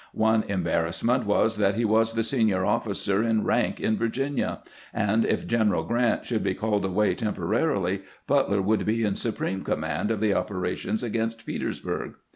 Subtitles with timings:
[0.15, 5.45] One embarrassment was that he was the senior officer in rank in Virginia, and if
[5.45, 10.33] General Grant should be called away temporarily, Butler would be in supreme command of the
[10.33, 12.13] operations against Petersburg.